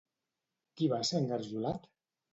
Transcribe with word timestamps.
Qui 0.79 0.89
va 0.95 1.01
ser 1.11 1.19
engarjolat? 1.25 1.87